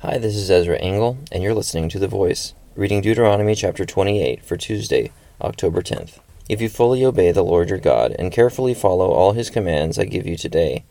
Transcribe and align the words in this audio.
Hi, 0.00 0.18
this 0.18 0.36
is 0.36 0.50
Ezra 0.50 0.76
Engel, 0.76 1.16
and 1.32 1.42
you're 1.42 1.54
listening 1.54 1.88
to 1.88 1.98
The 1.98 2.06
Voice, 2.06 2.52
reading 2.74 3.00
Deuteronomy 3.00 3.54
chapter 3.54 3.86
28 3.86 4.44
for 4.44 4.58
Tuesday, 4.58 5.10
October 5.40 5.80
10th. 5.80 6.18
If 6.50 6.60
you 6.60 6.68
fully 6.68 7.02
obey 7.02 7.32
the 7.32 7.42
Lord 7.42 7.70
your 7.70 7.78
God 7.78 8.14
and 8.18 8.30
carefully 8.30 8.74
follow 8.74 9.10
all 9.10 9.32
his 9.32 9.48
commands 9.48 9.98
I 9.98 10.04
give 10.04 10.26
you 10.26 10.36
today, 10.36 10.84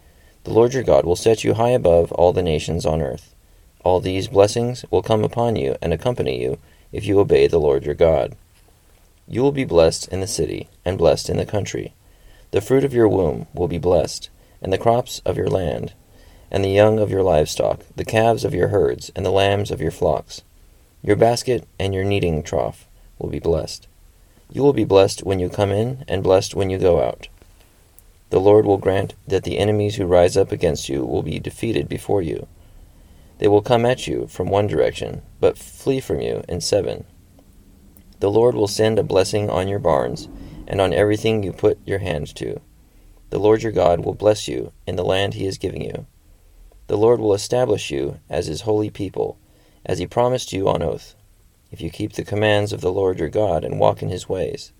the 0.43 0.53
Lord 0.53 0.73
your 0.73 0.81
God 0.81 1.05
will 1.05 1.15
set 1.15 1.43
you 1.43 1.53
high 1.53 1.69
above 1.69 2.11
all 2.13 2.33
the 2.33 2.41
nations 2.41 2.83
on 2.83 2.99
earth. 2.99 3.35
All 3.83 3.99
these 3.99 4.27
blessings 4.27 4.83
will 4.89 5.03
come 5.03 5.23
upon 5.23 5.55
you 5.55 5.75
and 5.83 5.93
accompany 5.93 6.41
you 6.41 6.57
if 6.91 7.05
you 7.05 7.19
obey 7.19 7.45
the 7.45 7.59
Lord 7.59 7.85
your 7.85 7.93
God. 7.93 8.35
You 9.27 9.43
will 9.43 9.51
be 9.51 9.65
blessed 9.65 10.07
in 10.07 10.19
the 10.19 10.27
city 10.27 10.67
and 10.83 10.97
blessed 10.97 11.29
in 11.29 11.37
the 11.37 11.45
country. 11.45 11.93
The 12.49 12.59
fruit 12.59 12.83
of 12.83 12.93
your 12.93 13.07
womb 13.07 13.45
will 13.53 13.67
be 13.67 13.77
blessed, 13.77 14.31
and 14.63 14.73
the 14.73 14.79
crops 14.79 15.21
of 15.27 15.37
your 15.37 15.49
land 15.49 15.93
and 16.55 16.63
the 16.63 16.69
young 16.69 16.99
of 16.99 17.11
your 17.11 17.21
livestock, 17.21 17.81
the 17.97 18.05
calves 18.05 18.45
of 18.45 18.53
your 18.53 18.69
herds, 18.69 19.11
and 19.13 19.25
the 19.25 19.29
lambs 19.29 19.71
of 19.71 19.81
your 19.81 19.91
flocks. 19.91 20.41
Your 21.03 21.17
basket 21.17 21.67
and 21.77 21.93
your 21.93 22.05
kneading 22.05 22.43
trough 22.43 22.87
will 23.19 23.29
be 23.29 23.39
blessed. 23.39 23.89
You 24.49 24.63
will 24.63 24.71
be 24.71 24.85
blessed 24.85 25.23
when 25.23 25.37
you 25.37 25.49
come 25.49 25.71
in, 25.71 26.05
and 26.07 26.23
blessed 26.23 26.55
when 26.55 26.69
you 26.69 26.77
go 26.77 27.03
out. 27.03 27.27
The 28.29 28.39
Lord 28.39 28.65
will 28.65 28.77
grant 28.77 29.15
that 29.27 29.43
the 29.43 29.57
enemies 29.57 29.97
who 29.97 30.05
rise 30.05 30.37
up 30.37 30.53
against 30.53 30.87
you 30.87 31.03
will 31.03 31.23
be 31.23 31.39
defeated 31.39 31.89
before 31.89 32.21
you. 32.21 32.47
They 33.39 33.49
will 33.49 33.61
come 33.61 33.85
at 33.85 34.07
you 34.07 34.25
from 34.27 34.47
one 34.47 34.67
direction, 34.67 35.23
but 35.41 35.57
flee 35.57 35.99
from 35.99 36.21
you 36.21 36.45
in 36.47 36.61
seven. 36.61 37.03
The 38.21 38.31
Lord 38.31 38.55
will 38.55 38.69
send 38.69 38.97
a 38.97 39.03
blessing 39.03 39.49
on 39.49 39.67
your 39.67 39.79
barns, 39.79 40.29
and 40.67 40.79
on 40.79 40.93
everything 40.93 41.43
you 41.43 41.51
put 41.51 41.85
your 41.85 41.99
hand 41.99 42.33
to. 42.37 42.61
The 43.29 43.39
Lord 43.39 43.61
your 43.61 43.73
God 43.73 44.05
will 44.05 44.15
bless 44.15 44.47
you 44.47 44.71
in 44.87 44.95
the 44.95 45.03
land 45.03 45.33
he 45.33 45.45
is 45.45 45.57
giving 45.57 45.81
you. 45.81 46.05
The 46.87 46.97
Lord 46.97 47.19
will 47.19 47.33
establish 47.33 47.89
you 47.89 48.19
as 48.29 48.45
his 48.45 48.61
holy 48.61 48.89
people, 48.89 49.37
as 49.85 49.97
he 49.99 50.05
promised 50.05 50.53
you 50.53 50.69
on 50.69 50.83
oath, 50.83 51.15
if 51.71 51.81
you 51.81 51.89
keep 51.89 52.13
the 52.13 52.23
commands 52.23 52.71
of 52.71 52.81
the 52.81 52.91
Lord 52.91 53.19
your 53.19 53.29
God 53.29 53.63
and 53.63 53.79
walk 53.79 54.03
in 54.03 54.09
his 54.09 54.29
ways. 54.29 54.71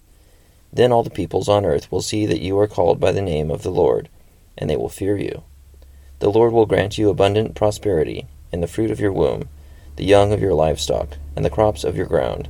Then 0.72 0.92
all 0.92 1.04
the 1.04 1.10
peoples 1.10 1.50
on 1.50 1.66
earth 1.66 1.92
will 1.92 2.02
see 2.02 2.26
that 2.26 2.42
you 2.42 2.60
are 2.60 2.68
called 2.68 3.00
by 3.00 3.12
the 3.12 3.22
name 3.22 3.50
of 3.50 3.64
the 3.64 3.72
Lord, 3.72 4.10
and 4.58 4.70
they 4.70 4.76
will 4.76 4.90
fear 4.90 5.18
you. 5.18 5.44
The 6.20 6.30
Lord 6.30 6.54
will 6.54 6.66
grant 6.66 6.98
you 6.98 7.10
abundant 7.10 7.56
prosperity 7.56 8.28
in 8.52 8.62
the 8.62 8.68
fruit 8.68 8.92
of 8.92 9.00
your 9.00 9.12
womb, 9.12 9.50
the 9.96 10.06
young 10.06 10.32
of 10.32 10.42
your 10.42 10.54
livestock, 10.54 11.18
and 11.36 11.44
the 11.44 11.50
crops 11.50 11.84
of 11.84 11.98
your 11.98 12.06
ground, 12.06 12.50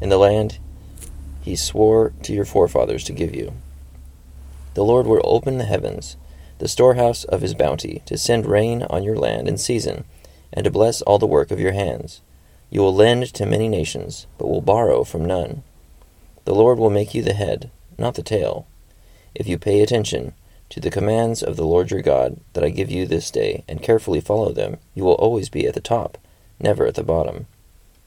in 0.00 0.08
the 0.10 0.18
land 0.18 0.58
he 1.40 1.56
swore 1.56 2.12
to 2.24 2.32
your 2.32 2.44
forefathers 2.44 3.04
to 3.04 3.12
give 3.12 3.34
you. 3.34 3.54
The 4.74 4.84
Lord 4.84 5.06
will 5.06 5.20
open 5.24 5.58
the 5.58 5.64
heavens 5.64 6.16
the 6.58 6.68
storehouse 6.68 7.24
of 7.24 7.42
his 7.42 7.54
bounty, 7.54 8.02
to 8.06 8.16
send 8.16 8.46
rain 8.46 8.82
on 8.84 9.02
your 9.02 9.16
land 9.16 9.48
in 9.48 9.58
season, 9.58 10.04
and 10.52 10.64
to 10.64 10.70
bless 10.70 11.02
all 11.02 11.18
the 11.18 11.26
work 11.26 11.50
of 11.50 11.60
your 11.60 11.72
hands. 11.72 12.20
You 12.70 12.80
will 12.80 12.94
lend 12.94 13.32
to 13.34 13.46
many 13.46 13.68
nations, 13.68 14.26
but 14.38 14.48
will 14.48 14.60
borrow 14.60 15.04
from 15.04 15.24
none. 15.24 15.62
The 16.44 16.54
Lord 16.54 16.78
will 16.78 16.90
make 16.90 17.14
you 17.14 17.22
the 17.22 17.34
head, 17.34 17.70
not 17.98 18.14
the 18.14 18.22
tail. 18.22 18.66
If 19.34 19.46
you 19.46 19.58
pay 19.58 19.82
attention 19.82 20.32
to 20.70 20.80
the 20.80 20.90
commands 20.90 21.42
of 21.42 21.56
the 21.56 21.66
Lord 21.66 21.90
your 21.90 22.02
God 22.02 22.40
that 22.54 22.64
I 22.64 22.70
give 22.70 22.90
you 22.90 23.06
this 23.06 23.30
day, 23.30 23.64
and 23.68 23.82
carefully 23.82 24.20
follow 24.20 24.52
them, 24.52 24.78
you 24.94 25.04
will 25.04 25.14
always 25.14 25.48
be 25.48 25.66
at 25.66 25.74
the 25.74 25.80
top, 25.80 26.18
never 26.58 26.86
at 26.86 26.94
the 26.94 27.04
bottom. 27.04 27.46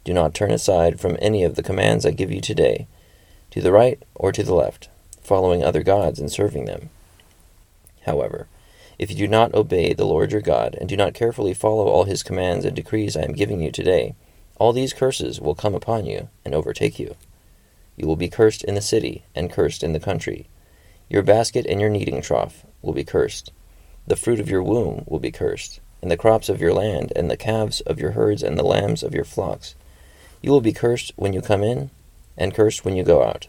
Do 0.04 0.14
not 0.14 0.34
turn 0.34 0.52
aside 0.52 1.00
from 1.00 1.18
any 1.22 1.44
of 1.44 1.56
the 1.56 1.64
commands 1.64 2.06
I 2.06 2.12
give 2.12 2.32
you 2.32 2.42
today, 2.42 2.88
to 3.52 3.62
the 3.62 3.72
right 3.72 4.02
or 4.16 4.32
to 4.32 4.44
the 4.44 4.56
left, 4.56 4.90
following 5.22 5.64
other 5.64 5.84
gods 5.84 6.20
and 6.20 6.32
serving 6.32 6.66
them. 6.66 6.90
However, 8.06 8.48
if 8.98 9.10
you 9.10 9.16
do 9.16 9.28
not 9.28 9.54
obey 9.54 9.94
the 9.94 10.06
Lord 10.06 10.32
your 10.32 10.42
God, 10.42 10.76
and 10.80 10.90
do 10.90 10.98
not 10.98 11.14
carefully 11.14 11.54
follow 11.54 11.88
all 11.88 12.04
his 12.04 12.24
commands 12.24 12.66
and 12.66 12.76
decrees 12.76 13.16
I 13.16 13.22
am 13.22 13.34
giving 13.34 13.62
you 13.62 13.72
today, 13.72 14.16
all 14.58 14.74
these 14.74 14.94
curses 14.94 15.40
will 15.40 15.56
come 15.56 15.74
upon 15.74 16.06
you 16.06 16.30
and 16.44 16.54
overtake 16.54 17.00
you. 17.00 17.16
You 17.96 18.08
will 18.08 18.18
be 18.18 18.30
cursed 18.30 18.64
in 18.64 18.76
the 18.76 18.82
city, 18.82 19.24
and 19.34 19.52
cursed 19.52 19.84
in 19.84 19.94
the 19.94 20.00
country. 20.00 20.48
Your 21.10 21.24
basket 21.24 21.66
and 21.66 21.80
your 21.80 21.90
kneading 21.90 22.22
trough 22.22 22.66
will 22.82 22.94
be 22.94 23.04
cursed. 23.04 23.52
The 24.06 24.16
fruit 24.16 24.40
of 24.40 24.50
your 24.50 24.64
womb 24.64 25.04
will 25.08 25.20
be 25.20 25.32
cursed, 25.32 25.80
and 26.02 26.12
the 26.12 26.18
crops 26.18 26.50
of 26.50 26.62
your 26.62 26.74
land, 26.74 27.14
and 27.16 27.30
the 27.30 27.38
calves 27.38 27.82
of 27.82 28.00
your 28.00 28.12
herds, 28.12 28.44
and 28.44 28.58
the 28.58 28.64
lambs 28.64 29.02
of 29.02 29.14
your 29.14 29.26
flocks. 29.26 29.76
You 30.42 30.52
will 30.52 30.62
be 30.62 30.74
cursed 30.74 31.14
when 31.16 31.34
you 31.34 31.42
come 31.42 31.64
in, 31.64 31.90
and 32.38 32.54
cursed 32.54 32.84
when 32.84 32.96
you 32.96 33.04
go 33.04 33.24
out. 33.24 33.48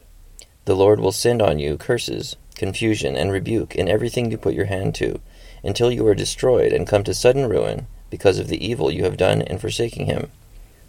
The 0.65 0.77
Lord 0.77 1.01
will 1.01 1.13
send 1.13 1.41
on 1.43 1.59
you 1.59 1.77
curses 1.77 2.37
confusion, 2.61 3.17
and 3.17 3.33
rebuke 3.33 3.75
in 3.75 3.89
everything 3.89 4.31
you 4.31 4.37
put 4.37 4.53
your 4.53 4.67
hand 4.67 4.95
to, 4.95 5.19
until 5.65 5.91
you 5.91 6.07
are 6.07 6.15
destroyed 6.15 6.75
and 6.75 6.87
come 6.87 7.03
to 7.03 7.15
sudden 7.15 7.49
ruin 7.49 7.87
because 8.11 8.39
of 8.39 8.49
the 8.49 8.63
evil 8.63 8.91
you 8.91 9.03
have 9.03 9.17
done 9.17 9.41
in 9.41 9.59
forsaking 9.59 10.05
him. 10.05 10.31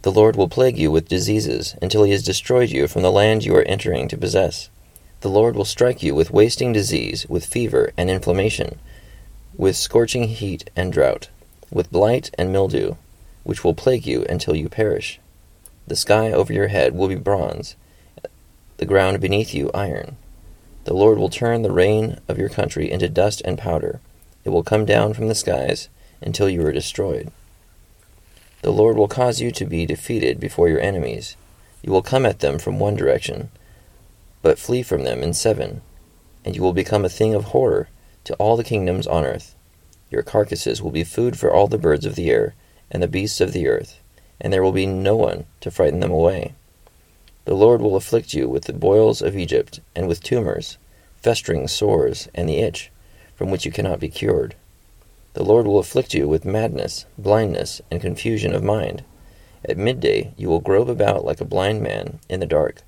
The 0.02 0.12
Lord 0.12 0.36
will 0.36 0.50
plague 0.50 0.78
you 0.78 0.92
with 0.92 1.08
diseases 1.08 1.78
until 1.82 2.04
he 2.04 2.12
has 2.12 2.24
destroyed 2.24 2.72
you 2.72 2.90
from 2.90 3.04
the 3.04 3.12
land 3.12 3.46
you 3.46 3.56
are 3.56 3.64
entering 3.64 4.10
to 4.10 4.18
possess. 4.18 4.70
The 5.22 5.30
Lord 5.30 5.56
will 5.56 5.64
strike 5.64 6.04
you 6.04 6.14
with 6.14 6.30
wasting 6.30 6.74
disease, 6.74 7.26
with 7.30 7.46
fever 7.46 7.94
and 7.96 8.10
inflammation, 8.10 8.80
with 9.56 9.78
scorching 9.78 10.26
heat 10.26 10.70
and 10.76 10.92
drought, 10.92 11.30
with 11.72 11.90
blight 11.90 12.32
and 12.38 12.52
mildew, 12.52 12.96
which 13.44 13.64
will 13.64 13.76
plague 13.76 14.06
you 14.06 14.26
until 14.30 14.58
you 14.58 14.68
perish. 14.68 15.22
The 15.88 15.96
sky 15.96 16.34
over 16.34 16.52
your 16.52 16.68
head 16.68 16.94
will 16.94 17.08
be 17.08 17.16
bronze, 17.16 17.78
the 18.82 18.88
ground 18.88 19.22
beneath 19.22 19.54
you 19.54 19.70
iron. 19.76 20.18
The 20.86 20.96
Lord 20.96 21.20
will 21.20 21.30
turn 21.30 21.62
the 21.62 21.72
rain 21.72 22.20
of 22.28 22.40
your 22.40 22.50
country 22.50 22.90
into 22.90 23.08
dust 23.08 23.40
and 23.46 23.56
powder. 23.56 24.02
It 24.44 24.50
will 24.50 24.64
come 24.64 24.86
down 24.86 25.14
from 25.14 25.28
the 25.28 25.36
skies 25.36 25.88
until 26.20 26.50
you 26.50 26.66
are 26.66 26.72
destroyed. 26.72 27.32
The 28.64 28.72
Lord 28.72 28.98
will 28.98 29.08
cause 29.08 29.40
you 29.40 29.52
to 29.52 29.66
be 29.66 29.86
defeated 29.86 30.40
before 30.40 30.68
your 30.68 30.80
enemies. 30.80 31.36
You 31.84 31.92
will 31.92 32.02
come 32.02 32.26
at 32.26 32.40
them 32.40 32.58
from 32.58 32.80
one 32.80 32.96
direction, 32.96 33.52
but 34.42 34.58
flee 34.58 34.82
from 34.82 35.04
them 35.04 35.22
in 35.22 35.36
seven, 35.36 35.84
and 36.44 36.56
you 36.56 36.64
will 36.64 36.74
become 36.74 37.06
a 37.06 37.10
thing 37.10 37.36
of 37.36 37.46
horror 37.46 37.88
to 38.24 38.34
all 38.38 38.58
the 38.58 38.64
kingdoms 38.64 39.06
on 39.06 39.24
earth. 39.24 39.54
Your 40.10 40.24
carcasses 40.24 40.82
will 40.82 40.90
be 40.90 41.04
food 41.04 41.38
for 41.38 41.54
all 41.54 41.68
the 41.68 41.78
birds 41.78 42.08
of 42.08 42.16
the 42.16 42.32
air 42.32 42.56
and 42.90 43.04
the 43.04 43.08
beasts 43.08 43.42
of 43.42 43.54
the 43.54 43.68
earth, 43.68 44.02
and 44.40 44.52
there 44.52 44.64
will 44.64 44.72
be 44.72 44.88
no 44.88 45.16
one 45.16 45.46
to 45.60 45.70
frighten 45.70 46.00
them 46.00 46.12
away. 46.12 46.56
The 47.46 47.56
Lord 47.56 47.82
will 47.82 47.96
afflict 47.96 48.34
you 48.34 48.48
with 48.48 48.66
the 48.66 48.74
boils 48.74 49.22
of 49.22 49.36
Egypt, 49.36 49.80
and 49.96 50.08
with 50.08 50.24
tumors, 50.24 50.78
festering 51.22 51.68
sores, 51.68 52.28
and 52.36 52.48
the 52.48 52.60
itch, 52.60 52.92
from 53.36 53.50
which 53.50 53.66
you 53.66 53.72
cannot 53.72 54.00
be 54.00 54.10
cured. 54.10 54.56
The 55.34 55.44
Lord 55.44 55.66
will 55.66 55.80
afflict 55.80 56.14
you 56.14 56.28
with 56.28 56.46
madness, 56.46 57.06
blindness, 57.18 57.82
and 57.90 58.02
confusion 58.02 58.54
of 58.54 58.64
mind. 58.64 59.04
At 59.64 59.78
midday 59.78 60.34
you 60.38 60.50
will 60.50 60.60
grope 60.60 60.90
about 60.90 61.26
like 61.26 61.42
a 61.42 61.46
blind 61.46 61.82
man 61.82 62.20
in 62.30 62.40
the 62.40 62.46
dark. 62.46 62.82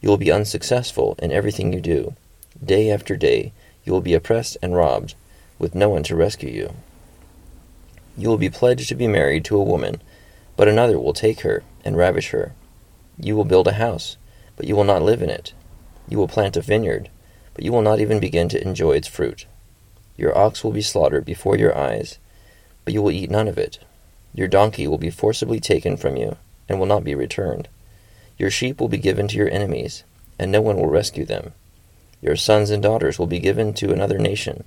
You 0.00 0.08
will 0.08 0.16
be 0.16 0.32
unsuccessful 0.32 1.16
in 1.18 1.32
everything 1.32 1.72
you 1.72 1.80
do. 1.80 2.14
Day 2.64 2.90
after 2.90 3.16
day 3.16 3.52
you 3.84 3.92
will 3.92 4.00
be 4.00 4.14
oppressed 4.14 4.56
and 4.62 4.74
robbed, 4.74 5.14
with 5.58 5.74
no 5.74 5.90
one 5.90 6.02
to 6.04 6.16
rescue 6.16 6.50
you. 6.50 6.74
You 8.16 8.28
will 8.28 8.38
be 8.38 8.50
pledged 8.50 8.88
to 8.88 8.94
be 8.94 9.08
married 9.08 9.44
to 9.46 9.58
a 9.58 9.62
woman, 9.62 10.00
but 10.56 10.68
another 10.68 10.98
will 10.98 11.12
take 11.12 11.40
her 11.40 11.62
and 11.84 11.96
ravish 11.96 12.30
her. 12.30 12.54
You 13.22 13.36
will 13.36 13.44
build 13.44 13.68
a 13.68 13.74
house, 13.74 14.16
but 14.56 14.66
you 14.66 14.74
will 14.74 14.84
not 14.84 15.02
live 15.02 15.20
in 15.20 15.28
it. 15.28 15.52
You 16.08 16.18
will 16.18 16.28
plant 16.28 16.56
a 16.56 16.62
vineyard, 16.62 17.10
but 17.54 17.64
you 17.64 17.72
will 17.72 17.82
not 17.82 18.00
even 18.00 18.18
begin 18.18 18.48
to 18.48 18.62
enjoy 18.62 18.92
its 18.92 19.08
fruit. 19.08 19.46
Your 20.16 20.36
ox 20.36 20.64
will 20.64 20.72
be 20.72 20.82
slaughtered 20.82 21.24
before 21.24 21.56
your 21.56 21.76
eyes, 21.76 22.18
but 22.84 22.94
you 22.94 23.02
will 23.02 23.10
eat 23.10 23.30
none 23.30 23.48
of 23.48 23.58
it. 23.58 23.78
Your 24.34 24.48
donkey 24.48 24.86
will 24.86 24.98
be 24.98 25.10
forcibly 25.10 25.60
taken 25.60 25.96
from 25.96 26.16
you, 26.16 26.36
and 26.68 26.78
will 26.78 26.86
not 26.86 27.04
be 27.04 27.14
returned. 27.14 27.68
Your 28.38 28.50
sheep 28.50 28.80
will 28.80 28.88
be 28.88 28.96
given 28.96 29.28
to 29.28 29.36
your 29.36 29.50
enemies, 29.50 30.04
and 30.38 30.50
no 30.50 30.62
one 30.62 30.76
will 30.76 30.88
rescue 30.88 31.26
them. 31.26 31.52
Your 32.22 32.36
sons 32.36 32.70
and 32.70 32.82
daughters 32.82 33.18
will 33.18 33.26
be 33.26 33.38
given 33.38 33.74
to 33.74 33.92
another 33.92 34.18
nation, 34.18 34.64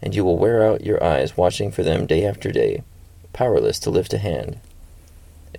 and 0.00 0.14
you 0.14 0.24
will 0.24 0.38
wear 0.38 0.66
out 0.66 0.84
your 0.84 1.02
eyes 1.02 1.36
watching 1.36 1.70
for 1.70 1.82
them 1.82 2.06
day 2.06 2.24
after 2.24 2.50
day, 2.50 2.82
powerless 3.32 3.78
to 3.80 3.90
lift 3.90 4.14
a 4.14 4.18
hand. 4.18 4.58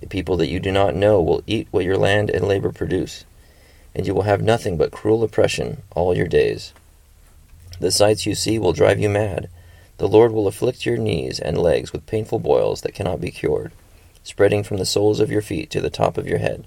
People 0.08 0.36
that 0.38 0.48
you 0.48 0.60
do 0.60 0.72
not 0.72 0.94
know 0.94 1.20
will 1.20 1.42
eat 1.46 1.68
what 1.70 1.84
your 1.84 1.96
land 1.96 2.30
and 2.30 2.46
labor 2.46 2.72
produce, 2.72 3.24
and 3.94 4.06
you 4.06 4.14
will 4.14 4.22
have 4.22 4.42
nothing 4.42 4.76
but 4.76 4.90
cruel 4.90 5.22
oppression 5.22 5.82
all 5.94 6.16
your 6.16 6.26
days. 6.26 6.72
The 7.80 7.90
sights 7.90 8.26
you 8.26 8.34
see 8.34 8.58
will 8.58 8.72
drive 8.72 8.98
you 8.98 9.08
mad. 9.08 9.48
The 9.98 10.08
Lord 10.08 10.32
will 10.32 10.46
afflict 10.46 10.86
your 10.86 10.96
knees 10.96 11.38
and 11.38 11.58
legs 11.58 11.92
with 11.92 12.06
painful 12.06 12.38
boils 12.38 12.80
that 12.82 12.94
cannot 12.94 13.20
be 13.20 13.30
cured, 13.30 13.72
spreading 14.22 14.62
from 14.62 14.78
the 14.78 14.86
soles 14.86 15.20
of 15.20 15.30
your 15.30 15.42
feet 15.42 15.70
to 15.70 15.80
the 15.80 15.90
top 15.90 16.16
of 16.16 16.26
your 16.26 16.38
head. 16.38 16.64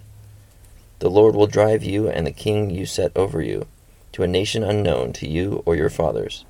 The 0.99 1.09
Lord 1.09 1.35
will 1.35 1.47
drive 1.47 1.83
you 1.83 2.07
and 2.07 2.25
the 2.25 2.31
king 2.31 2.69
you 2.69 2.85
set 2.85 3.11
over 3.15 3.41
you 3.41 3.67
to 4.13 4.23
a 4.23 4.27
nation 4.27 4.63
unknown 4.63 5.13
to 5.13 5.27
you 5.27 5.61
or 5.65 5.75
your 5.75 5.89
fathers. 5.89 6.45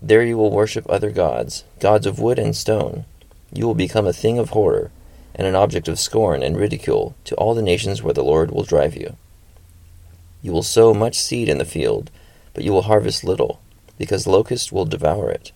There 0.00 0.22
you 0.22 0.36
will 0.36 0.50
worship 0.50 0.84
other 0.88 1.10
gods, 1.10 1.64
gods 1.80 2.06
of 2.06 2.18
wood 2.18 2.38
and 2.38 2.54
stone. 2.54 3.04
You 3.52 3.66
will 3.66 3.74
become 3.74 4.06
a 4.06 4.12
thing 4.12 4.38
of 4.38 4.50
horror 4.50 4.90
and 5.34 5.46
an 5.46 5.54
object 5.54 5.88
of 5.88 5.98
scorn 5.98 6.42
and 6.42 6.56
ridicule 6.56 7.14
to 7.24 7.34
all 7.36 7.54
the 7.54 7.62
nations 7.62 8.02
where 8.02 8.14
the 8.14 8.24
Lord 8.24 8.50
will 8.50 8.64
drive 8.64 8.96
you. 8.96 9.16
You 10.42 10.52
will 10.52 10.62
sow 10.62 10.92
much 10.92 11.18
seed 11.18 11.48
in 11.48 11.58
the 11.58 11.64
field, 11.64 12.10
but 12.54 12.64
you 12.64 12.72
will 12.72 12.82
harvest 12.82 13.24
little, 13.24 13.60
because 13.98 14.26
locusts 14.26 14.72
will 14.72 14.84
devour 14.84 15.30
it. 15.30 15.52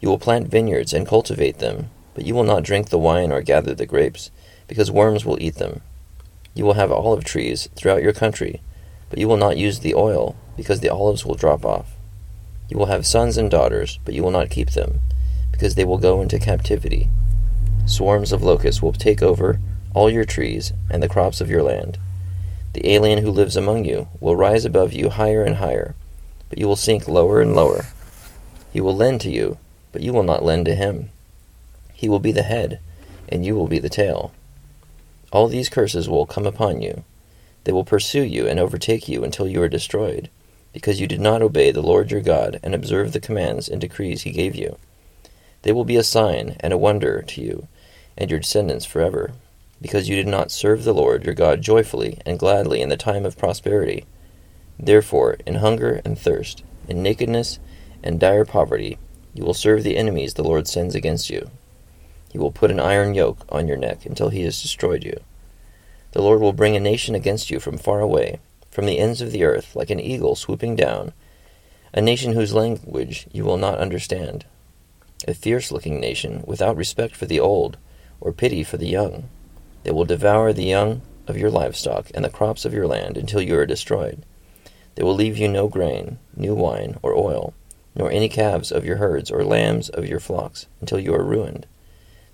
You 0.00 0.08
will 0.08 0.18
plant 0.18 0.48
vineyards 0.48 0.92
and 0.92 1.06
cultivate 1.06 1.58
them, 1.58 1.90
but 2.14 2.24
you 2.24 2.34
will 2.34 2.44
not 2.44 2.62
drink 2.62 2.88
the 2.88 2.98
wine 2.98 3.32
or 3.32 3.42
gather 3.42 3.74
the 3.74 3.86
grapes, 3.86 4.30
because 4.68 4.90
worms 4.90 5.24
will 5.24 5.42
eat 5.42 5.56
them. 5.56 5.80
You 6.54 6.64
will 6.64 6.74
have 6.74 6.92
olive 6.92 7.24
trees 7.24 7.68
throughout 7.76 8.02
your 8.02 8.12
country, 8.12 8.60
but 9.10 9.18
you 9.18 9.28
will 9.28 9.36
not 9.36 9.58
use 9.58 9.80
the 9.80 9.94
oil, 9.94 10.36
because 10.56 10.80
the 10.80 10.88
olives 10.88 11.26
will 11.26 11.34
drop 11.34 11.64
off. 11.64 11.90
You 12.68 12.78
will 12.78 12.86
have 12.86 13.06
sons 13.06 13.36
and 13.36 13.50
daughters, 13.50 13.98
but 14.04 14.14
you 14.14 14.22
will 14.22 14.30
not 14.30 14.50
keep 14.50 14.70
them, 14.70 15.00
because 15.50 15.74
they 15.74 15.84
will 15.84 15.98
go 15.98 16.22
into 16.22 16.38
captivity. 16.38 17.08
Swarms 17.90 18.30
of 18.30 18.44
locusts 18.44 18.80
will 18.80 18.92
take 18.92 19.20
over 19.20 19.58
all 19.94 20.08
your 20.08 20.24
trees 20.24 20.72
and 20.88 21.02
the 21.02 21.08
crops 21.08 21.40
of 21.40 21.50
your 21.50 21.64
land. 21.64 21.98
The 22.72 22.88
alien 22.88 23.18
who 23.18 23.32
lives 23.32 23.56
among 23.56 23.84
you 23.84 24.06
will 24.20 24.36
rise 24.36 24.64
above 24.64 24.92
you 24.92 25.10
higher 25.10 25.42
and 25.42 25.56
higher, 25.56 25.96
but 26.48 26.60
you 26.60 26.68
will 26.68 26.76
sink 26.76 27.08
lower 27.08 27.40
and 27.40 27.52
lower. 27.52 27.86
He 28.72 28.80
will 28.80 28.94
lend 28.94 29.20
to 29.22 29.30
you, 29.30 29.58
but 29.90 30.02
you 30.02 30.12
will 30.12 30.22
not 30.22 30.44
lend 30.44 30.66
to 30.66 30.76
him. 30.76 31.10
He 31.92 32.08
will 32.08 32.20
be 32.20 32.30
the 32.30 32.44
head, 32.44 32.78
and 33.28 33.44
you 33.44 33.56
will 33.56 33.66
be 33.66 33.80
the 33.80 33.88
tail. 33.88 34.32
All 35.32 35.48
these 35.48 35.68
curses 35.68 36.08
will 36.08 36.26
come 36.26 36.46
upon 36.46 36.80
you. 36.80 37.02
They 37.64 37.72
will 37.72 37.84
pursue 37.84 38.22
you 38.22 38.46
and 38.46 38.60
overtake 38.60 39.08
you 39.08 39.24
until 39.24 39.48
you 39.48 39.60
are 39.62 39.68
destroyed, 39.68 40.30
because 40.72 41.00
you 41.00 41.08
did 41.08 41.20
not 41.20 41.42
obey 41.42 41.72
the 41.72 41.82
Lord 41.82 42.12
your 42.12 42.22
God 42.22 42.60
and 42.62 42.72
observe 42.72 43.12
the 43.12 43.20
commands 43.20 43.68
and 43.68 43.80
decrees 43.80 44.22
he 44.22 44.30
gave 44.30 44.54
you. 44.54 44.78
They 45.62 45.72
will 45.72 45.84
be 45.84 45.96
a 45.96 46.04
sign 46.04 46.56
and 46.60 46.72
a 46.72 46.78
wonder 46.78 47.22
to 47.22 47.42
you 47.42 47.66
and 48.20 48.30
your 48.30 48.38
descendants 48.38 48.84
forever, 48.84 49.32
because 49.80 50.08
you 50.08 50.14
did 50.14 50.28
not 50.28 50.52
serve 50.52 50.84
the 50.84 50.92
Lord 50.92 51.24
your 51.24 51.34
God 51.34 51.62
joyfully 51.62 52.18
and 52.26 52.38
gladly 52.38 52.82
in 52.82 52.90
the 52.90 52.96
time 52.96 53.24
of 53.24 53.38
prosperity. 53.38 54.04
Therefore, 54.78 55.38
in 55.46 55.56
hunger 55.56 56.02
and 56.04 56.18
thirst, 56.18 56.62
in 56.86 57.02
nakedness 57.02 57.58
and 58.02 58.20
dire 58.20 58.44
poverty, 58.44 58.98
you 59.34 59.44
will 59.44 59.54
serve 59.54 59.82
the 59.82 59.96
enemies 59.96 60.34
the 60.34 60.44
Lord 60.44 60.68
sends 60.68 60.94
against 60.94 61.30
you. 61.30 61.50
He 62.30 62.38
will 62.38 62.52
put 62.52 62.70
an 62.70 62.78
iron 62.78 63.14
yoke 63.14 63.38
on 63.48 63.66
your 63.66 63.76
neck 63.76 64.04
until 64.04 64.28
he 64.28 64.42
has 64.42 64.60
destroyed 64.60 65.02
you. 65.02 65.18
The 66.12 66.22
Lord 66.22 66.40
will 66.40 66.52
bring 66.52 66.76
a 66.76 66.80
nation 66.80 67.14
against 67.14 67.50
you 67.50 67.58
from 67.58 67.78
far 67.78 68.00
away, 68.00 68.38
from 68.70 68.86
the 68.86 68.98
ends 68.98 69.20
of 69.20 69.32
the 69.32 69.44
earth, 69.44 69.74
like 69.74 69.90
an 69.90 70.00
eagle 70.00 70.34
swooping 70.36 70.76
down, 70.76 71.12
a 71.92 72.00
nation 72.00 72.34
whose 72.34 72.52
language 72.52 73.26
you 73.32 73.44
will 73.44 73.56
not 73.56 73.78
understand, 73.78 74.44
a 75.26 75.34
fierce 75.34 75.72
looking 75.72 76.00
nation, 76.00 76.44
without 76.46 76.76
respect 76.76 77.16
for 77.16 77.26
the 77.26 77.40
old, 77.40 77.78
or 78.20 78.32
pity 78.32 78.62
for 78.62 78.76
the 78.76 78.88
young. 78.88 79.28
They 79.82 79.90
will 79.90 80.04
devour 80.04 80.52
the 80.52 80.64
young 80.64 81.02
of 81.26 81.36
your 81.36 81.50
livestock 81.50 82.10
and 82.14 82.24
the 82.24 82.30
crops 82.30 82.64
of 82.64 82.74
your 82.74 82.86
land 82.86 83.16
until 83.16 83.40
you 83.40 83.56
are 83.56 83.66
destroyed. 83.66 84.24
They 84.94 85.02
will 85.02 85.14
leave 85.14 85.38
you 85.38 85.48
no 85.48 85.68
grain, 85.68 86.18
new 86.36 86.54
wine, 86.54 86.98
or 87.02 87.14
oil, 87.14 87.54
nor 87.94 88.10
any 88.10 88.28
calves 88.28 88.70
of 88.70 88.84
your 88.84 88.96
herds 88.96 89.30
or 89.30 89.44
lambs 89.44 89.88
of 89.88 90.06
your 90.06 90.20
flocks, 90.20 90.66
until 90.80 90.98
you 90.98 91.14
are 91.14 91.24
ruined. 91.24 91.66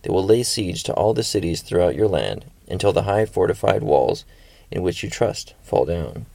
They 0.03 0.11
will 0.11 0.25
lay 0.25 0.43
siege 0.43 0.83
to 0.85 0.95
all 0.95 1.15
the 1.15 1.23
cities 1.23 1.63
throughout 1.63 1.95
your 1.95 2.09
land, 2.09 2.47
until 2.69 2.93
the 2.93 3.03
high 3.03 3.27
fortified 3.27 3.83
walls 3.83 4.25
in 4.71 4.83
which 4.83 5.03
you 5.03 5.11
trust 5.11 5.55
fall 5.63 5.85
down. 5.85 6.27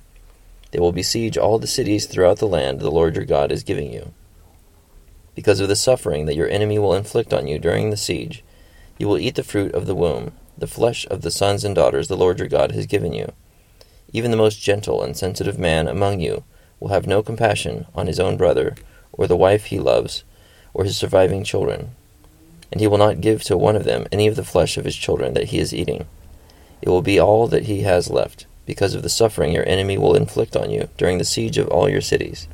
They 0.71 0.79
will 0.79 0.91
besiege 0.91 1.37
all 1.37 1.59
the 1.59 1.67
cities 1.67 2.05
throughout 2.05 2.39
the 2.39 2.47
land 2.47 2.79
the 2.79 2.89
Lord 2.89 3.15
your 3.15 3.25
God 3.25 3.51
is 3.51 3.63
giving 3.63 3.91
you. 3.91 4.13
Because 5.35 5.59
of 5.59 5.67
the 5.67 5.75
suffering 5.75 6.25
that 6.25 6.35
your 6.35 6.49
enemy 6.49 6.79
will 6.79 6.93
inflict 6.93 7.33
on 7.33 7.47
you 7.47 7.59
during 7.59 7.89
the 7.89 7.97
siege, 7.97 8.43
you 8.97 9.07
will 9.07 9.17
eat 9.17 9.35
the 9.35 9.43
fruit 9.43 9.73
of 9.73 9.85
the 9.85 9.95
womb, 9.95 10.31
the 10.57 10.67
flesh 10.67 11.05
of 11.09 11.21
the 11.21 11.31
sons 11.31 11.63
and 11.63 11.75
daughters 11.75 12.07
the 12.07 12.17
Lord 12.17 12.39
your 12.39 12.47
God 12.47 12.71
has 12.71 12.85
given 12.85 13.13
you. 13.13 13.31
Even 14.13 14.31
the 14.31 14.37
most 14.37 14.61
gentle 14.61 15.01
and 15.01 15.15
sensitive 15.15 15.57
man 15.57 15.87
among 15.87 16.19
you 16.19 16.43
will 16.79 16.89
have 16.89 17.07
no 17.07 17.23
compassion 17.23 17.85
on 17.95 18.07
his 18.07 18.19
own 18.19 18.37
brother, 18.37 18.75
or 19.13 19.27
the 19.27 19.35
wife 19.35 19.65
he 19.65 19.79
loves, 19.79 20.23
or 20.73 20.83
his 20.83 20.97
surviving 20.97 21.43
children, 21.43 21.91
and 22.71 22.81
he 22.81 22.87
will 22.87 22.97
not 22.97 23.21
give 23.21 23.43
to 23.43 23.57
one 23.57 23.75
of 23.75 23.83
them 23.83 24.07
any 24.11 24.27
of 24.27 24.35
the 24.35 24.43
flesh 24.43 24.77
of 24.77 24.85
his 24.85 24.95
children 24.95 25.33
that 25.33 25.49
he 25.49 25.59
is 25.59 25.73
eating. 25.73 26.05
It 26.81 26.89
will 26.89 27.01
be 27.01 27.19
all 27.19 27.47
that 27.47 27.65
he 27.65 27.81
has 27.81 28.09
left, 28.09 28.45
because 28.65 28.95
of 28.95 29.03
the 29.03 29.09
suffering 29.09 29.53
your 29.53 29.67
enemy 29.67 29.97
will 29.97 30.15
inflict 30.15 30.55
on 30.55 30.71
you 30.71 30.89
during 30.97 31.17
the 31.17 31.25
siege 31.25 31.57
of 31.57 31.67
all 31.67 31.89
your 31.89 32.01
cities. 32.01 32.47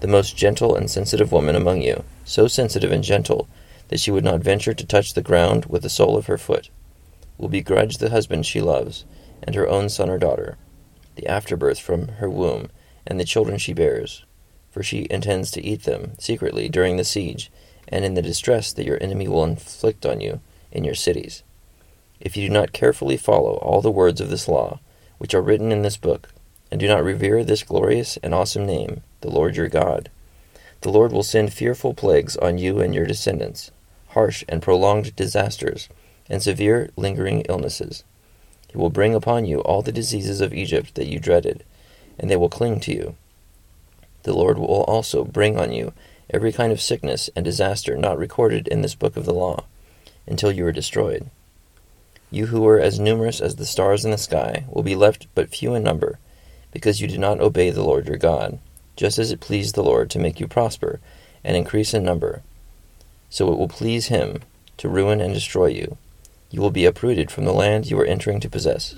The 0.00 0.08
most 0.08 0.36
gentle 0.36 0.74
and 0.74 0.90
sensitive 0.90 1.32
woman 1.32 1.54
among 1.54 1.82
you, 1.82 2.04
so 2.24 2.48
sensitive 2.48 2.92
and 2.92 3.04
gentle 3.04 3.48
that 3.92 4.00
she 4.00 4.10
would 4.10 4.24
not 4.24 4.40
venture 4.40 4.72
to 4.72 4.86
touch 4.86 5.12
the 5.12 5.20
ground 5.20 5.66
with 5.66 5.82
the 5.82 5.90
sole 5.90 6.16
of 6.16 6.24
her 6.24 6.38
foot, 6.38 6.70
will 7.36 7.50
begrudge 7.50 7.98
the 7.98 8.08
husband 8.08 8.46
she 8.46 8.58
loves, 8.58 9.04
and 9.42 9.54
her 9.54 9.68
own 9.68 9.86
son 9.86 10.08
or 10.08 10.16
daughter, 10.16 10.56
the 11.16 11.26
afterbirth 11.26 11.78
from 11.78 12.08
her 12.08 12.30
womb, 12.30 12.70
and 13.06 13.20
the 13.20 13.24
children 13.24 13.58
she 13.58 13.74
bears, 13.74 14.24
for 14.70 14.82
she 14.82 15.06
intends 15.10 15.50
to 15.50 15.62
eat 15.62 15.82
them 15.82 16.12
secretly 16.18 16.70
during 16.70 16.96
the 16.96 17.04
siege, 17.04 17.52
and 17.86 18.02
in 18.02 18.14
the 18.14 18.22
distress 18.22 18.72
that 18.72 18.86
your 18.86 18.96
enemy 19.02 19.28
will 19.28 19.44
inflict 19.44 20.06
on 20.06 20.22
you 20.22 20.40
in 20.70 20.84
your 20.84 20.94
cities. 20.94 21.42
If 22.18 22.34
you 22.34 22.48
do 22.48 22.54
not 22.54 22.72
carefully 22.72 23.18
follow 23.18 23.56
all 23.56 23.82
the 23.82 23.90
words 23.90 24.22
of 24.22 24.30
this 24.30 24.48
law, 24.48 24.80
which 25.18 25.34
are 25.34 25.42
written 25.42 25.70
in 25.70 25.82
this 25.82 25.98
book, 25.98 26.30
and 26.70 26.80
do 26.80 26.88
not 26.88 27.04
revere 27.04 27.44
this 27.44 27.62
glorious 27.62 28.16
and 28.22 28.32
awesome 28.32 28.64
name, 28.64 29.02
the 29.20 29.28
Lord 29.28 29.54
your 29.54 29.68
God, 29.68 30.08
the 30.80 30.90
Lord 30.90 31.12
will 31.12 31.22
send 31.22 31.52
fearful 31.52 31.92
plagues 31.92 32.38
on 32.38 32.56
you 32.56 32.80
and 32.80 32.94
your 32.94 33.04
descendants, 33.04 33.70
harsh 34.12 34.44
and 34.48 34.62
prolonged 34.62 35.14
disasters, 35.16 35.88
and 36.28 36.42
severe 36.42 36.90
lingering 36.96 37.42
illnesses. 37.48 38.04
He 38.70 38.78
will 38.78 38.90
bring 38.90 39.14
upon 39.14 39.44
you 39.44 39.60
all 39.60 39.82
the 39.82 39.92
diseases 39.92 40.40
of 40.40 40.54
Egypt 40.54 40.94
that 40.94 41.08
you 41.08 41.18
dreaded, 41.18 41.64
and 42.18 42.30
they 42.30 42.36
will 42.36 42.48
cling 42.48 42.80
to 42.80 42.92
you. 42.94 43.16
The 44.22 44.32
Lord 44.32 44.58
will 44.58 44.84
also 44.84 45.24
bring 45.24 45.58
on 45.58 45.72
you 45.72 45.92
every 46.30 46.52
kind 46.52 46.72
of 46.72 46.80
sickness 46.80 47.28
and 47.36 47.44
disaster 47.44 47.96
not 47.96 48.18
recorded 48.18 48.68
in 48.68 48.82
this 48.82 48.94
book 48.94 49.16
of 49.16 49.26
the 49.26 49.34
law, 49.34 49.64
until 50.26 50.52
you 50.52 50.64
are 50.66 50.72
destroyed. 50.72 51.28
You 52.30 52.46
who 52.46 52.62
were 52.62 52.80
as 52.80 52.98
numerous 52.98 53.40
as 53.40 53.56
the 53.56 53.66
stars 53.66 54.04
in 54.04 54.10
the 54.10 54.18
sky 54.18 54.64
will 54.70 54.82
be 54.82 54.96
left 54.96 55.26
but 55.34 55.54
few 55.54 55.74
in 55.74 55.82
number, 55.82 56.18
because 56.70 57.00
you 57.00 57.08
did 57.08 57.20
not 57.20 57.40
obey 57.40 57.70
the 57.70 57.84
Lord 57.84 58.06
your 58.06 58.16
God 58.16 58.58
just 58.96 59.18
as 59.18 59.30
it 59.30 59.40
pleased 59.40 59.74
the 59.74 59.82
Lord 59.82 60.10
to 60.10 60.18
make 60.18 60.40
you 60.40 60.46
prosper 60.46 61.00
and 61.42 61.56
increase 61.56 61.94
in 61.94 62.04
number. 62.04 62.42
So 63.32 63.50
it 63.50 63.58
will 63.58 63.68
please 63.68 64.08
him 64.08 64.42
to 64.76 64.88
ruin 64.90 65.22
and 65.22 65.32
destroy 65.32 65.68
you. 65.68 65.96
You 66.50 66.60
will 66.60 66.70
be 66.70 66.84
uprooted 66.84 67.30
from 67.30 67.46
the 67.46 67.52
land 67.54 67.90
you 67.90 67.98
are 67.98 68.04
entering 68.04 68.40
to 68.40 68.50
possess. 68.50 68.96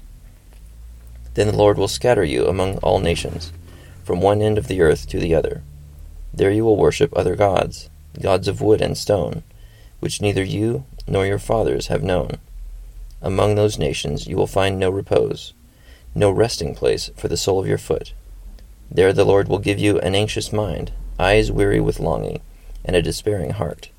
Then 1.34 1.46
the 1.46 1.56
Lord 1.56 1.78
will 1.78 1.88
scatter 1.88 2.24
you 2.24 2.46
among 2.48 2.78
all 2.78 2.98
nations, 2.98 3.52
from 4.02 4.20
one 4.20 4.42
end 4.42 4.58
of 4.58 4.66
the 4.66 4.80
earth 4.80 5.08
to 5.10 5.20
the 5.20 5.34
other. 5.36 5.62
There 6.32 6.50
you 6.50 6.64
will 6.64 6.76
worship 6.76 7.16
other 7.16 7.36
gods, 7.36 7.88
gods 8.20 8.48
of 8.48 8.60
wood 8.60 8.80
and 8.80 8.98
stone, 8.98 9.44
which 10.00 10.20
neither 10.20 10.42
you 10.42 10.84
nor 11.06 11.24
your 11.24 11.38
fathers 11.38 11.86
have 11.86 12.02
known. 12.02 12.38
Among 13.22 13.54
those 13.54 13.78
nations 13.78 14.26
you 14.26 14.36
will 14.36 14.48
find 14.48 14.78
no 14.78 14.90
repose, 14.90 15.54
no 16.14 16.32
resting 16.32 16.74
place 16.74 17.10
for 17.16 17.28
the 17.28 17.36
sole 17.36 17.60
of 17.60 17.68
your 17.68 17.78
foot 17.78 18.12
there 18.90 19.12
the 19.12 19.24
Lord 19.24 19.48
will 19.48 19.58
give 19.58 19.78
you 19.78 19.98
an 20.00 20.14
anxious 20.14 20.52
mind, 20.52 20.92
eyes 21.18 21.50
weary 21.50 21.80
with 21.80 21.98
longing, 21.98 22.40
and 22.84 22.94
a 22.94 23.02
despairing 23.02 23.50
heart. 23.50 23.90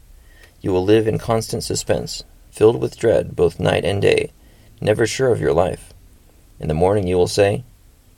You 0.66 0.74
will 0.74 0.84
live 0.84 1.08
in 1.08 1.20
constant 1.20 1.64
suspense, 1.64 2.24
filled 2.50 2.82
with 2.82 2.98
dread 2.98 3.36
both 3.36 3.60
night 3.60 3.86
and 3.86 4.02
day, 4.02 4.32
never 4.82 5.06
sure 5.06 5.32
of 5.32 5.40
your 5.40 5.54
life. 5.54 5.94
In 6.60 6.70
the 6.70 6.74
morning 6.74 7.06
you 7.06 7.18
will 7.18 7.28
say, 7.28 7.64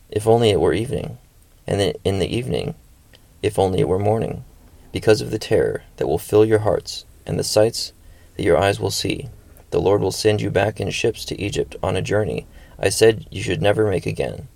If 0.09 0.25
only 0.25 0.51
it 0.51 0.61
were 0.61 0.71
evening, 0.71 1.17
and 1.67 1.93
in 2.05 2.19
the 2.19 2.33
evening, 2.33 2.75
If 3.43 3.59
only 3.59 3.81
it 3.81 3.89
were 3.89 3.99
morning, 3.99 4.45
because 4.93 5.19
of 5.19 5.29
the 5.29 5.37
terror 5.37 5.83
that 5.97 6.07
will 6.07 6.17
fill 6.17 6.45
your 6.45 6.59
hearts, 6.59 7.03
and 7.25 7.37
the 7.37 7.43
sights 7.43 7.91
that 8.37 8.43
your 8.43 8.57
eyes 8.57 8.79
will 8.79 8.91
see. 8.91 9.27
The 9.71 9.81
Lord 9.81 9.99
will 9.99 10.13
send 10.13 10.39
you 10.39 10.49
back 10.49 10.79
in 10.79 10.89
ships 10.91 11.25
to 11.25 11.41
Egypt 11.41 11.75
on 11.83 11.97
a 11.97 12.01
journey 12.01 12.47
I 12.79 12.87
said 12.87 13.27
you 13.29 13.41
should 13.41 13.61
never 13.61 13.89
make 13.89 14.05
again. 14.05 14.47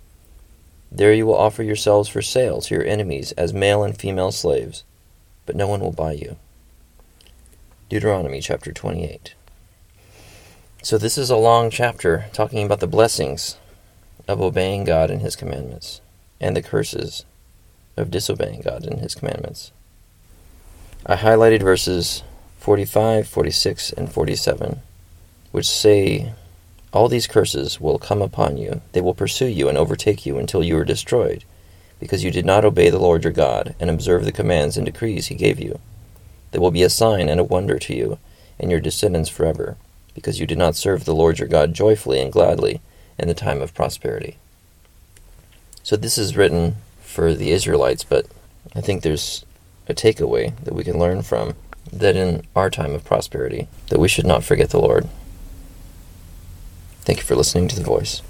There 0.90 1.12
you 1.12 1.26
will 1.26 1.36
offer 1.36 1.62
yourselves 1.62 2.08
for 2.08 2.22
sale 2.22 2.62
to 2.62 2.74
your 2.74 2.86
enemies 2.86 3.32
as 3.32 3.52
male 3.52 3.84
and 3.84 3.94
female 3.94 4.32
slaves, 4.32 4.82
but 5.44 5.56
no 5.56 5.68
one 5.68 5.80
will 5.80 5.92
buy 5.92 6.12
you. 6.12 6.36
Deuteronomy 7.92 8.40
chapter 8.40 8.72
28. 8.72 9.34
So, 10.82 10.96
this 10.96 11.18
is 11.18 11.28
a 11.28 11.36
long 11.36 11.68
chapter 11.68 12.24
talking 12.32 12.64
about 12.64 12.80
the 12.80 12.86
blessings 12.86 13.58
of 14.26 14.40
obeying 14.40 14.84
God 14.84 15.10
and 15.10 15.20
His 15.20 15.36
commandments, 15.36 16.00
and 16.40 16.56
the 16.56 16.62
curses 16.62 17.26
of 17.98 18.10
disobeying 18.10 18.62
God 18.62 18.86
and 18.86 19.00
His 19.00 19.14
commandments. 19.14 19.72
I 21.04 21.16
highlighted 21.16 21.60
verses 21.60 22.22
45, 22.60 23.28
46, 23.28 23.92
and 23.92 24.10
47, 24.10 24.80
which 25.50 25.68
say 25.68 26.32
all 26.94 27.10
these 27.10 27.26
curses 27.26 27.78
will 27.78 27.98
come 27.98 28.22
upon 28.22 28.56
you. 28.56 28.80
They 28.92 29.02
will 29.02 29.12
pursue 29.12 29.48
you 29.48 29.68
and 29.68 29.76
overtake 29.76 30.24
you 30.24 30.38
until 30.38 30.64
you 30.64 30.78
are 30.78 30.86
destroyed, 30.86 31.44
because 32.00 32.24
you 32.24 32.30
did 32.30 32.46
not 32.46 32.64
obey 32.64 32.88
the 32.88 32.98
Lord 32.98 33.22
your 33.22 33.34
God 33.34 33.74
and 33.78 33.90
observe 33.90 34.24
the 34.24 34.32
commands 34.32 34.78
and 34.78 34.86
decrees 34.86 35.26
he 35.26 35.34
gave 35.34 35.60
you. 35.60 35.78
They 36.52 36.58
will 36.58 36.70
be 36.70 36.84
a 36.84 36.90
sign 36.90 37.28
and 37.28 37.40
a 37.40 37.44
wonder 37.44 37.78
to 37.78 37.94
you 37.94 38.18
and 38.58 38.70
your 38.70 38.80
descendants 38.80 39.28
forever, 39.28 39.76
because 40.14 40.38
you 40.38 40.46
did 40.46 40.58
not 40.58 40.76
serve 40.76 41.04
the 41.04 41.14
Lord 41.14 41.38
your 41.38 41.48
God 41.48 41.74
joyfully 41.74 42.20
and 42.20 42.32
gladly 42.32 42.80
in 43.18 43.26
the 43.26 43.34
time 43.34 43.60
of 43.60 43.74
prosperity. 43.74 44.36
So 45.82 45.96
this 45.96 46.16
is 46.16 46.36
written 46.36 46.76
for 47.02 47.34
the 47.34 47.50
Israelites, 47.50 48.04
but 48.04 48.26
I 48.74 48.80
think 48.80 49.02
there's 49.02 49.44
a 49.88 49.94
takeaway 49.94 50.54
that 50.64 50.74
we 50.74 50.84
can 50.84 50.98
learn 50.98 51.22
from 51.22 51.54
that 51.92 52.16
in 52.16 52.46
our 52.54 52.70
time 52.70 52.94
of 52.94 53.04
prosperity, 53.04 53.68
that 53.88 53.98
we 53.98 54.08
should 54.08 54.26
not 54.26 54.44
forget 54.44 54.70
the 54.70 54.80
Lord. 54.80 55.08
Thank 57.00 57.18
you 57.18 57.24
for 57.24 57.34
listening 57.34 57.68
to 57.68 57.76
The 57.76 57.84
Voice. 57.84 58.22